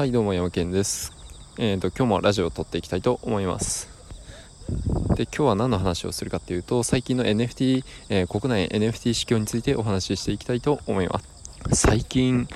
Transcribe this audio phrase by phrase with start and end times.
[0.00, 1.12] はいどうも山健です。
[1.58, 3.86] えーと今日もラジオを撮っていきたいと思います。
[5.14, 11.20] で今日は何の話をするかっていうと最近の NFT、えー、国内 NFT 市況についてお話ししていきたいと思いま
[11.68, 11.76] す。
[11.76, 12.48] 最近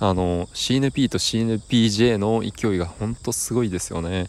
[0.00, 4.28] あの CNP と CNPJ の勢いがほんとすごいですよね。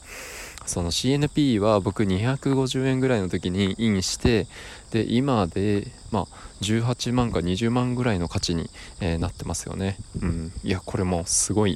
[0.70, 4.46] その CNP は僕250円ぐらいの時にインして
[4.92, 6.28] で今でまあ
[6.62, 8.70] 18万か20万ぐらいの価値に、
[9.02, 9.98] えー、なってますよね。
[10.22, 10.52] うん。
[10.64, 11.76] いやこれもすごい。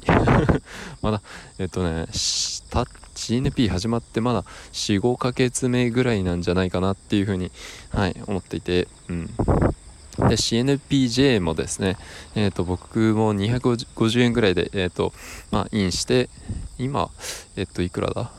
[1.02, 1.22] まだ
[1.58, 7.50] えっとね CNP 始まってまだ45ヶ月目ぐらいなんじゃないかなっていうふうに
[7.90, 9.26] はい思っていてうん。
[9.26, 11.96] で CNPJ もですね、
[12.36, 15.12] えーと、僕も250円ぐらいで、えーと
[15.50, 16.30] まあ、インして
[16.78, 17.10] 今、
[17.56, 18.30] えっ、といくらだ？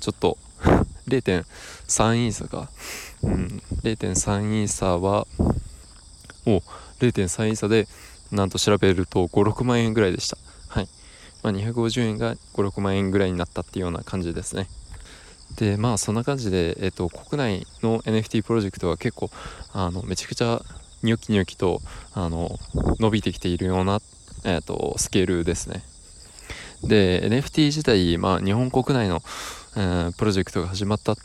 [0.00, 0.38] ちょっと
[1.08, 2.70] 0.3イーサか、
[3.22, 5.26] うん、0.3イーサは
[6.46, 6.62] お
[7.00, 7.88] 0.3イーサで
[8.30, 10.36] なんと調べると56万円ぐらいでした。
[10.68, 10.88] はい、
[11.42, 14.68] まあ、250円が56万円ぐらいになったっていうような感じですね。
[15.56, 19.30] でまあそんな感じで、えーと、国内の NFT プロジェクトは結構
[19.72, 20.62] あのめちゃくちゃ
[21.02, 21.80] ニョキニョキと
[22.12, 22.58] あの
[23.00, 24.00] 伸びてきているような、
[24.44, 25.82] えーとスケールですね。
[26.82, 29.22] で NFT 自体、まあ、日本国内の、
[29.76, 31.16] えー、プロジェクトが始まった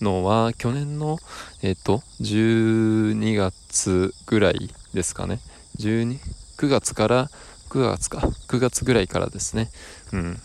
[0.00, 1.18] のは去年の、
[1.62, 5.40] えっ、ー、と12月ぐらいですかね。
[5.78, 6.18] 12
[6.56, 7.30] 9月から
[7.68, 8.18] 9月か。
[8.48, 9.70] 9月ぐらいからですね。
[10.12, 10.40] うん。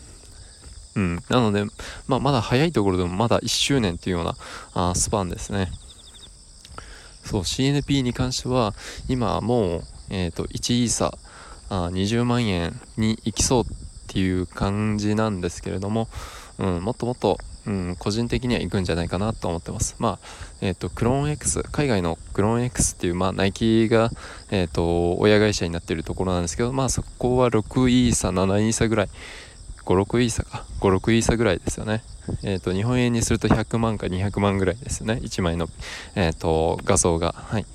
[0.94, 1.64] うん、なので、
[2.08, 4.36] まあ、まだ早いところでもまだ1周年っていうような
[4.74, 5.72] あスパンですね。
[7.24, 8.74] そう CNP に関しては
[9.08, 11.18] 今もう、えーと、1イーサ
[11.70, 13.64] あ20万円に行きそう
[14.12, 16.10] っていう感じなんですけれども、
[16.60, 19.96] うん、もっともっと、うん、個人的には行くんじゃないかなと思ってます。
[20.00, 20.28] まあ、
[20.60, 24.10] えっ、ー、と、クローン X、海外のクローン X っていう、まあ、ナイキが、
[24.50, 29.10] えっ、ー、と、親会社になってるところなんですけど、まあ、そこは6イーサ、7イーサぐらい、
[29.86, 32.04] 5、6イーサか、5、6イーサぐらいですよね。
[32.44, 35.22] えっ、ー、と、日本円にすると100万か200万ぐらいですよね。
[35.24, 35.70] 1枚の、
[36.16, 37.34] えっ、と、画像が。
[37.34, 37.66] はい。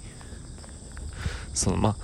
[1.54, 1.96] その、まあ、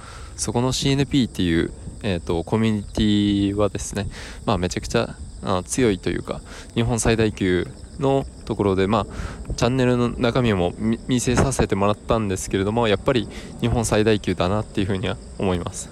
[0.42, 1.72] そこの CNP っていう、
[2.02, 4.08] えーと、コミュニティはですね、
[4.44, 5.14] まあ、めちゃくちゃ
[5.44, 6.40] あ強いというか
[6.74, 7.68] 日本最大級
[8.00, 10.72] のところで、まあ、チャンネルの中身も
[11.06, 13.28] 見せさせてもらったんですけれどもやっぱり
[13.60, 15.90] 日本最大級だなっていうふうには思います。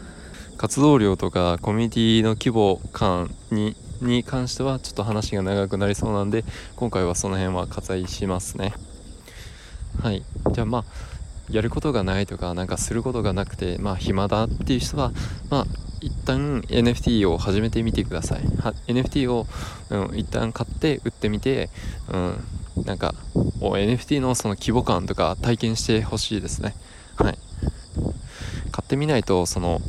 [0.56, 6.44] 活動量とかコミュニティの規模感にに関してはちょっと話が長くなりそうなんで
[6.74, 8.72] 今回はその辺は割愛しますね。
[10.02, 10.24] はい。
[10.52, 10.84] じゃあまあ
[11.50, 15.12] やることがないとかなんかすることがなくてまあ暇だっていう人は
[15.50, 15.66] まあ
[16.00, 18.74] 一旦 NFT を始めてみてくださいは。
[18.86, 19.46] NFT を、
[19.90, 21.68] うん、一旦買って売ってみて、
[22.08, 23.14] うん、なんか
[23.60, 26.74] NFT のその規模感とか体験してほしいですね。
[27.16, 27.38] はい。
[28.72, 29.80] 買ってみないとその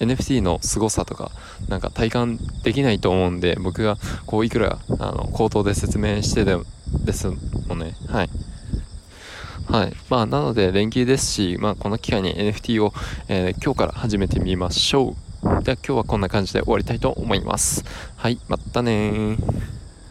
[0.00, 1.30] NFT の凄さとか
[1.68, 3.96] なんか体感できないと思うんで僕が
[4.26, 6.56] こういくらあの口頭で説明してで
[7.04, 8.30] ですもんねはい
[9.70, 9.92] はい。
[10.08, 12.94] まあ、なので連休ですし、まあ、この機会に NFT を、
[13.28, 15.62] えー、今日から始めてみましょう。
[15.62, 17.84] では今日はこんな感じで終わりたいと思います。
[18.16, 18.40] はい。
[18.48, 19.36] またね